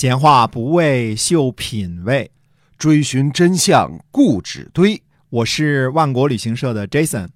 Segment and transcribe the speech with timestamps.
[0.00, 2.30] 闲话不为秀品味，
[2.78, 5.02] 追寻真相固执堆。
[5.28, 7.26] 我是万国旅行社的 Jason，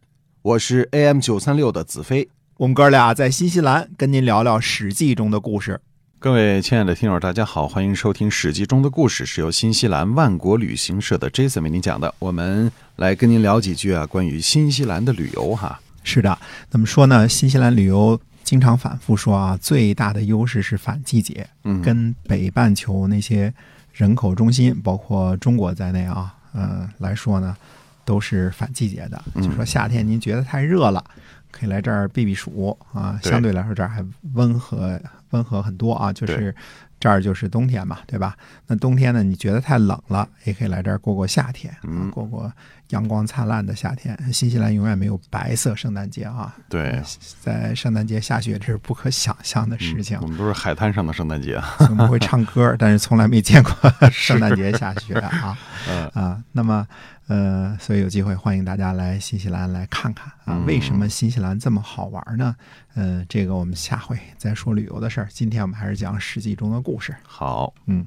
[0.42, 2.28] 我是 AM 九三六的子飞。
[2.58, 5.80] 我们哥俩在新西兰跟您聊聊《史记》中的故事。
[6.20, 12.14] 各位亲爱的听友，大家好，欢迎收听《史记》中的故事，是由新西兰万国旅行社的 Jason 为您讲的。
[12.20, 15.80] 我们来跟您聊几句啊，关于新西兰的旅游哈。
[16.04, 16.38] 是的，
[16.70, 17.28] 怎么说呢？
[17.28, 18.20] 新西兰旅游
[18.52, 23.50] 经常反复说啊，最大的优势是反季节，嗯，跟北半球那些
[23.94, 27.56] 人口中心，包括中国在内啊，嗯、来说呢，
[28.04, 29.22] 都是反季节的。
[29.32, 29.42] 嗯。
[29.42, 31.02] 就说夏天您觉得太热了，
[31.50, 35.00] 可以来这儿避避暑啊，相对来说这儿还温和
[35.30, 36.54] 温和很多啊，就是
[37.02, 38.36] 这儿就是冬天嘛，对吧？
[38.68, 42.52] 那冬天呢，你觉得太冷了，也可以来这儿过过夏天，啊嗯过过
[42.90, 44.16] 阳光灿烂的夏天。
[44.32, 47.02] 新西兰永远没有白色圣诞节啊，对，
[47.40, 50.28] 在圣诞节下雪这是不可想象的事情嗯我。
[50.28, 51.74] 们都是海滩上的圣诞节啊。
[51.80, 53.72] 我们会唱歌，但是从来没见过
[54.12, 55.58] 圣诞节下雪啊
[55.90, 56.40] 嗯啊！
[56.52, 56.86] 那么
[57.28, 62.54] 呃，所以有机会欢迎大家来新西兰来看看啊，嗯为什么新西兰这么好玩呢？
[62.94, 65.28] 呃，这个我们下回再说旅游的事儿。
[65.30, 67.14] 今天我们还是讲《史记》中的故事。
[67.22, 68.06] 好，嗯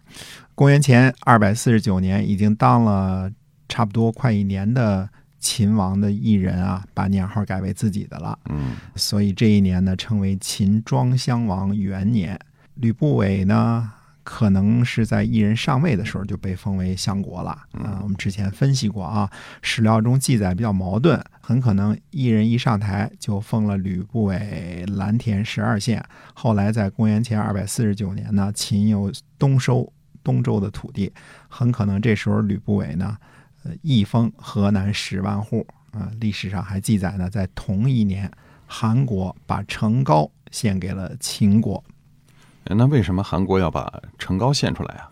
[0.53, 3.31] 公元前二百四十九年，已经当了
[3.67, 8.37] 差不多快一年的秦王的异人啊，把年号改为自己的了。
[8.49, 12.39] 嗯所以这一年呢，称为秦庄襄王元年。
[12.75, 13.89] 吕不韦呢，
[14.25, 17.51] 可能是在异人上位的时候就被封为相国了。
[17.73, 19.29] 啊、我们之前分析过啊，
[19.61, 26.03] 史料中记载比较矛盾，很可能异人一上台就封了吕不韦蓝田十二县。
[26.33, 31.13] 后来在公元前二百四十九年呢，秦又东收东周的土地，
[31.47, 33.15] 很可能这时候吕不韦呢，
[33.63, 35.65] 呃，一封河南十万户。
[35.91, 38.29] 啊、历史上还记载呢，在同一年，
[38.65, 41.81] 韩国把成皋献给了秦国。
[42.65, 45.11] 那为什么韩国要把成皋献出来啊？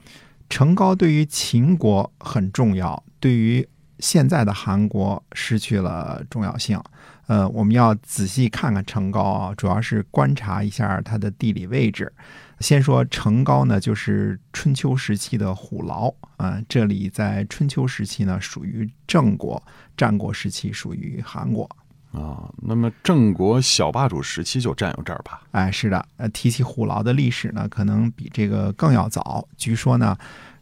[0.50, 3.68] 成皋对于秦国很重要，对于
[4.00, 6.80] 现在的韩国失去了重要性。
[7.28, 12.12] 呃，我们要仔细看看成皋啊，主要是观察一下它的地理位置。
[12.60, 19.62] 先说成皋呢，就是春秋时期的虎牢啊、这里在春秋时期呢属于郑国，
[19.96, 21.70] 战国时期属于韩国。
[22.14, 25.42] 啊，那么郑国小霸主时期就占有这儿吧？
[25.52, 29.48] 哎，是的，呃，提起虎牢的历史呢，可能比这个更要早。
[29.58, 30.16] 据说呢，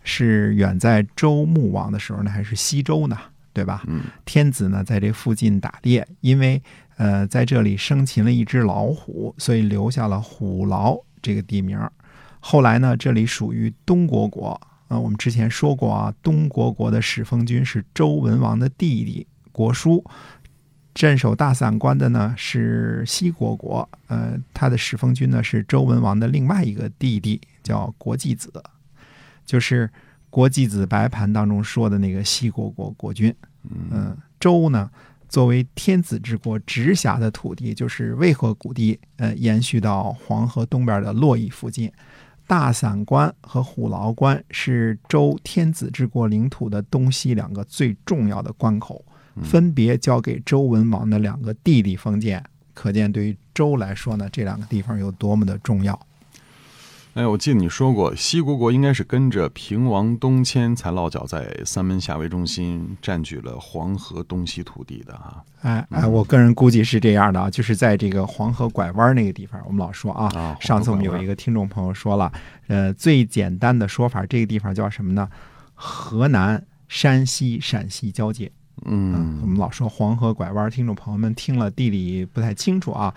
[0.03, 3.17] 是远在周穆王的时候呢，还是西周呢，
[3.51, 3.83] 对吧？
[3.87, 6.61] 嗯天子呢在这附近打猎，因为
[6.95, 11.77] 呃在这里生擒了一只老虎，所以留下了虎牢这个地名。
[12.39, 14.59] 后来呢，这里属于东国国。
[14.87, 20.03] 呃，我们之前说过啊，东国国的始封君是周文王的弟弟国叔，
[20.93, 28.51] 镇守大散关的呢是西国国，呃，他的始封君呢是周文王的另外一个弟弟，叫国季子，
[29.45, 29.89] 就是
[30.29, 33.33] 国季子白盘当中说的那个西国国国君。
[33.69, 34.89] 嗯，周呢
[35.29, 41.91] 作为天子之国直辖的土地，就是渭河谷地，呃，延续到黄河东边的洛邑附近。
[42.47, 49.05] 大散关和虎牢关是周天子之国领土的东西两个最重要的关口，
[49.43, 52.43] 分别交给周文王的两个弟弟封建。
[52.73, 55.99] 可见，对于周来说呢，这两个地方有多么的重要。
[57.13, 65.43] 哎，我记得你说过，西国国应该是跟着平王东迁才落脚在三门峡为中心，占据了黄河东西土地的啊。
[65.61, 72.31] 哎哎，我个人估计是这样的啊，就是在这个黄河拐弯那个地方，我们老说啊，啊，上次我们有一个听众朋友说了，
[72.67, 75.29] 呃，最简单的说法，这个地方叫什么呢？
[75.75, 78.49] 河南、山西、陕西交界。
[78.81, 83.13] 我嗯们老说黄河拐弯，听众朋友们听了地理不太清楚啊。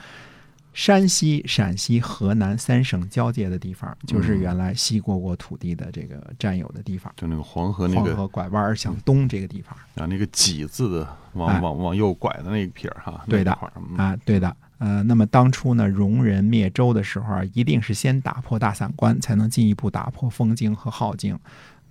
[0.72, 7.12] 山西、陕西、河南三省交界的地方，就是原来西国国土地的这个占有的地方。
[7.16, 13.53] 就那个黄河那黄个河拐弯向东这个地方啊，那个几字的往哎往往右拐的那一撇儿哈，对的
[13.97, 14.56] 啊，对的。
[14.78, 21.38] 呃，那么当初呢，戎人灭周的时候啊，一定是先打破大散关，才能进一步打破封京和镐京。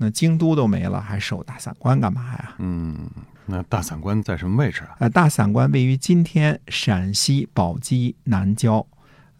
[0.04, 2.56] 那京都都没了，还守大散关干嘛呀？
[2.58, 3.10] 嗯，
[3.46, 4.98] 那大散关在什么位置啊？
[5.00, 8.86] 呃，大散关位于今天陕西宝鸡南郊，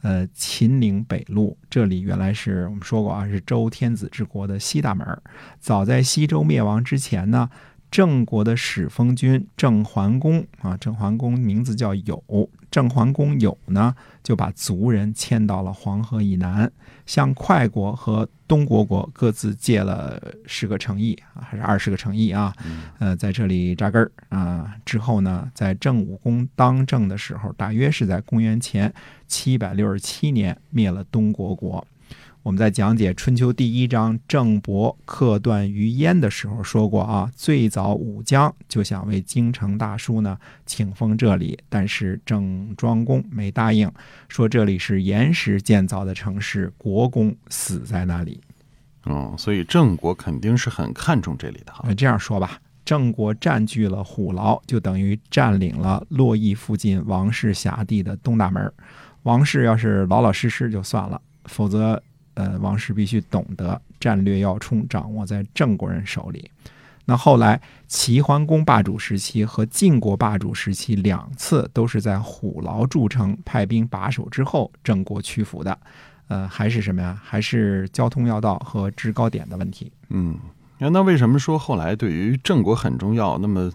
[0.04, 1.58] 呃，秦岭北路。
[1.70, 5.06] 这里原来是我们说过啊，是周天子之国的西大门。
[5.60, 7.50] 早在西周灭亡之前呢，
[7.92, 13.94] 郑国的始封君郑桓公啊，郑桓公名字叫友，郑桓公友呢
[14.24, 16.72] 就把族人迁到了黄河以南，
[17.06, 22.54] 向快国和东国国各自借了十个城邑啊，还是二十个城邑啊，
[23.00, 24.76] 呃，在这里扎根儿啊。
[24.86, 28.94] 之后呢，在郑武公当政的时候，大约是在公元前
[29.28, 31.86] 七百六十七年灭了东国国。
[32.44, 43.90] 我们在讲解《春秋》第一章郑伯克段于鄢的时候说过啊，最早武姜就想为京城大叔呢请封这里，但是郑庄公没答应，
[44.28, 48.42] 说这里是岩石建造的城市，国公死在那里。
[49.06, 51.86] 哦，所以郑国肯定是很看重这里的哈。
[51.88, 58.70] 呃这样说吧，郑国占据了虎牢，就等于占领了洛邑附近王氏辖地的东大门。
[59.22, 62.04] 王氏要是老老实实就算了，否则，
[62.36, 66.50] 呃，王室必须懂得战略要冲掌握在郑国人手里。
[67.06, 75.78] 那后来齐桓公霸主时期和晋国霸主时期两次都是在虎牢筑城、派兵把守之后，郑国屈服的。
[76.30, 77.20] 呃，还是什么呀？
[77.22, 79.92] 还是交通要道和制高点的问题。
[80.10, 80.40] 嗯，
[80.80, 83.38] 那那为什么说后来对于郑国很重要？
[83.38, 83.70] 那么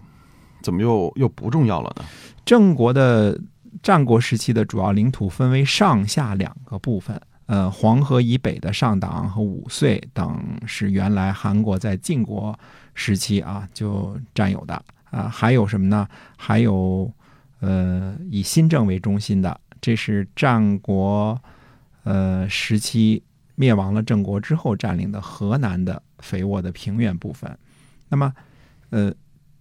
[0.63, 2.03] 怎么又又不重要了呢？
[2.43, 3.39] 郑国的
[3.83, 7.21] 战国时期的主要领土分为上下两个部分。
[7.49, 12.57] 呃，黄河以北的上党和五岁等是原来韩国在晋国
[12.93, 16.07] 时期啊就占有的啊，还有什么呢？
[16.37, 17.11] 还有
[17.59, 21.41] 呃以新郑为中心的，这是战国
[22.03, 23.23] 呃时期
[23.55, 27.57] 灭亡了郑国之后占领的河南的肥沃的平原部分。
[28.09, 28.31] 那么
[28.91, 29.11] 呃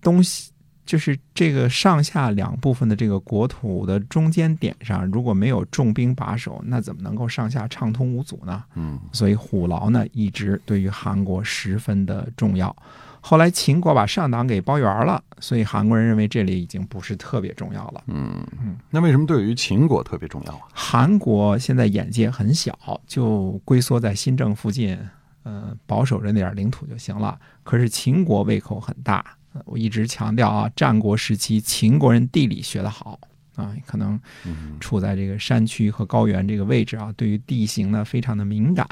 [0.02, 0.52] 东西。
[0.88, 8.64] 就是这个上下两部分的这个国土的中间点上，如果没有重兵把守，那怎么能够上下畅通无阻呢？
[8.74, 12.74] 嗯所以虎牢呢，一直对于韩国十分的重要。
[13.20, 18.04] 后来秦国把上党给包圆了，所以韩国人认为这里已经不是特别重要了。
[18.06, 18.42] 嗯，
[18.88, 20.60] 那为什么对于秦国特别重要啊？
[20.72, 22.72] 韩国现在眼界很小，
[23.06, 24.98] 就龟缩在新郑附近，
[25.42, 27.38] 呃，保守着那点领土就行了。
[27.62, 29.22] 可是秦国胃口很大。
[29.52, 33.18] 呃我一直强调啊，战国时期秦国人地理学得好
[33.56, 38.86] 啊，可能嗯处在这个山区和高原这个位置啊，对于地形呢非常的敏感。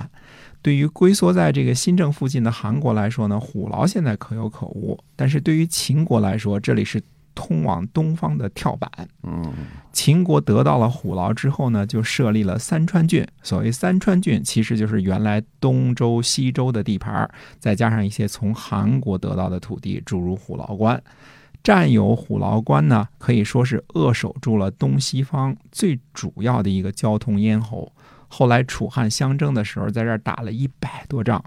[0.63, 7.01] 对于龟缩在这个新郑附近的韩国来说呢，虎牢现在可有可无；但是对于秦国来说，这里是
[7.37, 8.91] 通往东方的跳板。
[9.23, 9.53] 嗯
[9.93, 13.25] 秦国得到了虎牢之后呢，就设立了三川郡。
[13.43, 17.31] 所谓三川郡，其实就是原来东周、西周的地盘，
[17.61, 21.01] 再加上一些从韩国得到的土地诸如虎牢关。
[21.63, 27.91] 占有虎牢关呢，可以说是扼守住了东西方最主要的一个交通咽喉。
[28.29, 31.43] 后来楚汉相争的时候，在这儿打了一百多仗，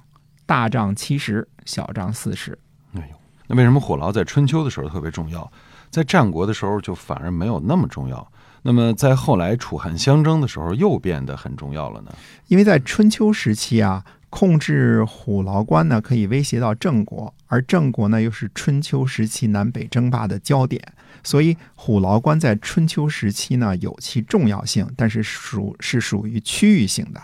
[0.46, 2.58] 大仗七十，小仗四十。
[2.94, 3.16] 哎呦，
[3.48, 5.50] 那为什么虎牢在春秋的时候特别重要，
[5.90, 8.32] 在战国的时候就反而没有那么重要？
[8.62, 12.12] 那么在后来楚汉相争的时候又变得很重要了呢？
[12.48, 20.82] 因为在春秋时期啊，控制虎牢关呢，可以威胁到郑国，而郑国呢又是春秋时期南北争霸的焦点，
[21.24, 27.22] 所以虎牢关在春秋时期呢有其重要性，但是属是属于区域性的。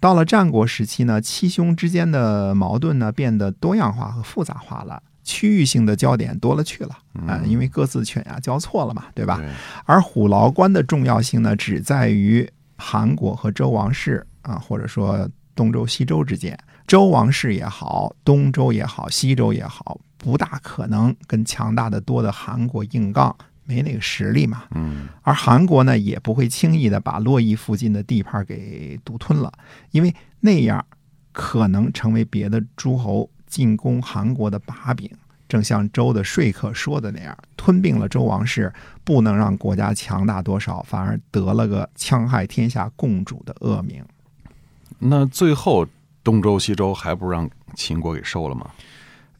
[0.00, 6.98] 到了战国时期呢，七兄之间的矛盾呢变得多样化和复杂化了，区域性的焦点多了去了
[7.28, 9.40] 啊、因为各自犬牙交错了嘛，对吧？
[9.84, 16.58] 而虎牢关的重要性呢，只在于韩国和周王室啊，或者说东周、西周之间。
[16.86, 24.64] 周王室也好，东周也好，西周也好，不大可能跟强大的多的韩国硬杠，没那个实力嘛。
[24.74, 29.52] 嗯而韩国呢，也不会轻易的把洛邑附近的地盘给独吞了，
[29.92, 30.84] 因为那样
[31.32, 35.08] 可能成为别的诸侯进攻韩国的把柄。
[35.50, 38.72] 正像周的说客说的那样，吞并了周王室，
[39.04, 44.02] 不能让国家强大多少，反而得了个戕害天下共主的恶名。
[44.98, 45.86] 那最后
[46.22, 48.70] 东周、西周还不是让秦国给收了吗？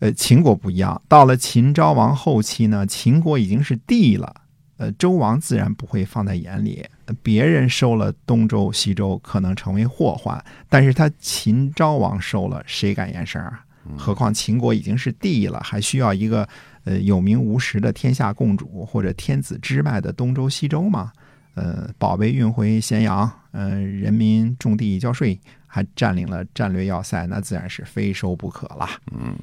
[0.01, 4.35] 呃，秦国不一样，到了秦昭王后期呢，秦国已经是帝了，
[4.79, 6.85] 呃，周王自然不会放在眼里。
[7.07, 13.65] 呃别人收了东周、西周，可能成为祸患，但是他秦昭王收了，谁敢言声啊？
[13.97, 16.49] 何况秦国已经是帝了，还需要一个
[16.85, 21.13] 呃有名无实的天下共主或者天子支脉的东周、西周吗？
[21.55, 28.89] 呃，宝贝运回咸阳，呃，人民种地交税，还占领了战略要塞，那自然是非收不可了。
[29.13, 29.35] 嗯。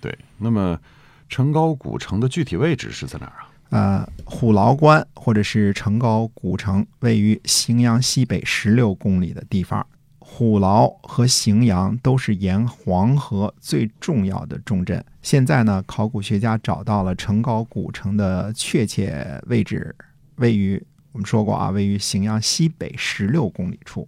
[0.00, 0.78] 对，那么
[1.28, 3.50] 城高古城的具体位置是在哪儿啊？
[3.70, 9.84] 呃，虎牢关或者是城高古城，位于荥阳西北十六公里的地方。
[10.28, 15.02] 虎牢和荥阳都是沿黄河最重要的重镇。
[15.22, 19.94] 现在呢，考古学家找到了城高古城的确切位置，
[20.34, 24.06] 位于我们说过啊，位于荥阳西北十六公里处。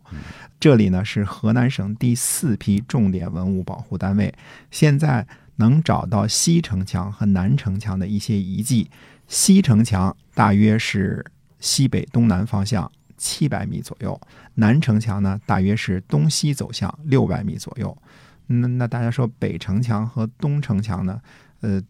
[0.61, 4.35] 这里呢是河南省第四批重点文物保护单位。
[4.71, 8.91] 现在能找到西城墙和南城墙的一些遗迹。
[9.29, 11.25] 西城墙大约是
[11.59, 14.19] 西北东南方向，七百米左右，
[14.55, 17.95] 南城墙呢大约是东西走向六百米左右。
[18.47, 21.21] 那那大家说北城墙和东城墙呢？
[21.61, 21.83] 呃，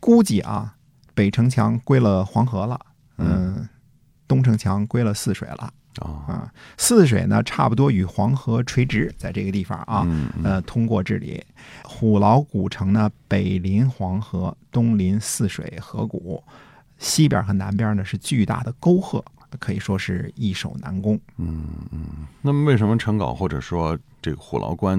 [0.00, 0.76] 估计啊，
[1.12, 2.80] 北城墙归了黄河了，
[3.18, 3.68] 嗯、
[4.26, 6.50] 东城墙归了泗水了哦，啊。
[6.78, 11.44] 泗水呢，差不多与黄河垂直，在这个地方啊，嗯嗯呃，通过治理。
[11.84, 16.42] 虎牢古城呢，北临黄河，东临泗水河谷，
[16.96, 19.22] 西边和南边呢是巨大的沟壑，
[19.58, 21.18] 可以说是易守难攻。
[21.36, 21.64] 嗯
[22.40, 24.98] 那么为什么陈稿或者说这个虎牢关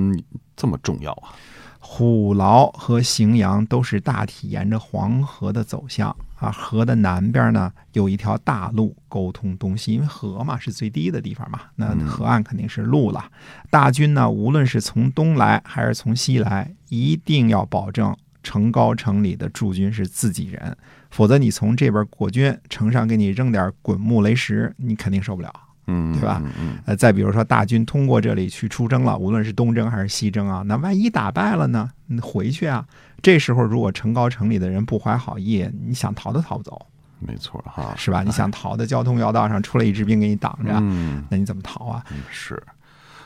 [0.56, 1.34] 这么重要啊？
[1.80, 13.30] 虎牢和荥阳都是大体沿着黄河的走向啊，河的南边呢有一条大路沟通东西，因为河嘛是最低的地方嘛，那河岸肯定是路了。
[13.70, 20.78] 大军呢，无论是从东来还是从西来，一定要保证城高城里的驻军是自己人，
[21.10, 25.52] 否则你从这边过军，城上给你扔点滚木雷石，你肯定受不了。
[25.88, 31.90] 嗯，对吧嗯嗯呃，再比如说大军通过这里去出征了，无论是东征还是西征啊，那万一打败了呢？
[32.08, 32.86] 你回去啊，
[33.22, 36.86] 这时候如果城高城里的人不怀好意，你想逃都逃不走，
[37.20, 38.24] 没错哈，是吧？
[38.24, 42.02] 你想逃的交通要道上出来一支兵给你挡着，嗯，那你怎么逃啊？
[42.32, 42.62] 是。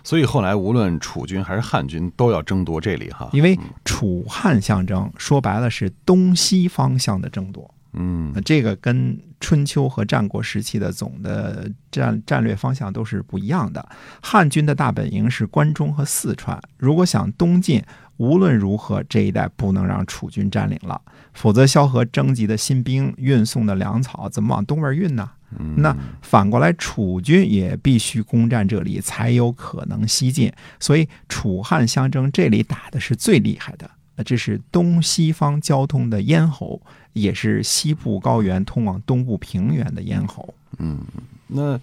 [0.07, 3.29] 所以后来无论楚军还是汉军都要争夺这里哈。
[3.33, 13.85] 因为楚汉相争说白了是东西方向的争夺，嗯那这个跟春秋和战国时期的总的战战略方向都是不一样的。
[14.21, 17.83] 汉军的大本营是关中和四川，如果想东进，
[18.15, 21.01] 无论如何这一带不能让楚军占领了，
[21.33, 25.31] 否则萧何征集的新兵、运送的粮草怎么往东边运呢？
[25.57, 30.51] 嗯那反过来，楚军也必须攻占这里，才有可能西进。
[30.79, 33.89] 所以楚汉相争，这里打的是最厉害的。
[34.17, 36.81] 呃这是东西方交通的咽喉，
[37.13, 40.53] 也是西部高原通往东部平原的咽喉。
[40.79, 40.99] 嗯
[41.47, 41.79] 那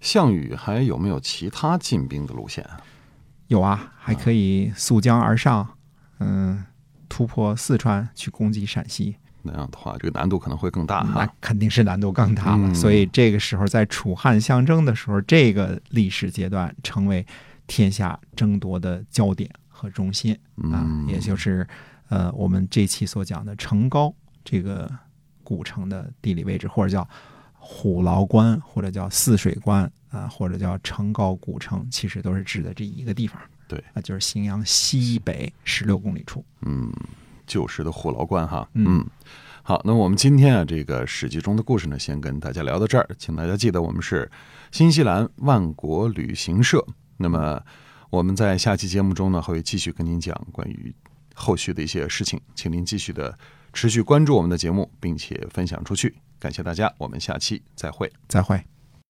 [0.00, 2.80] 项羽还有没有其他进兵的路线啊？
[3.46, 5.66] 有啊，还可以溯江而上，
[6.18, 6.64] 嗯，
[7.08, 9.16] 突破四川去攻击陕西。
[9.46, 11.34] 那样的话，这个难度可能会更大那哈。
[11.40, 12.68] 肯定是难度更大了。
[12.68, 17.24] 嗯所以这个时候，在楚汉相争的时候，这个历史阶段成为
[17.66, 21.66] 天下争夺的焦点和中心啊，嗯也就是
[22.08, 24.12] 呃我们这期所讲的成高
[24.44, 24.90] 这个
[25.42, 27.08] 古城的地理位置，或者叫
[27.54, 33.40] 虎牢关，或者叫泗水关啊，或者叫成高古城，其实都是指的这一个地方。
[33.68, 36.44] 对那，就是荥阳西北十六公里处。
[36.62, 36.92] 嗯，
[37.46, 38.68] 旧时的虎牢关哈。
[38.74, 39.04] 嗯
[39.62, 44.30] 好，那我们今天啊，这个史记中的故事呢，先跟大家聊到这儿，请大家记得我们是
[44.70, 46.86] 新西兰万国旅行社。
[47.16, 47.60] 那么
[48.08, 50.94] 我们在下期节目中呢，会继续跟您讲关于
[51.34, 53.36] 后续的一些事情，请您继续的
[53.72, 56.14] 持续关注我们的节目，并且分享出去。
[56.38, 58.12] 感谢大家，我们下期再会。
[58.28, 58.75] 再会。